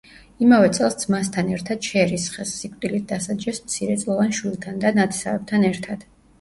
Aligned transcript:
იმავე 0.43 0.69
წელს 0.77 0.95
ძმასთან 1.03 1.51
ერთად 1.57 1.89
შერისხეს; 1.89 2.55
სიკვდილით 2.63 3.07
დასაჯეს 3.13 3.63
მცირეწლოვან 3.69 4.35
შვილთან 4.41 4.85
და 4.87 4.97
ნათესავებთან 5.01 5.73
ერთად. 5.73 6.13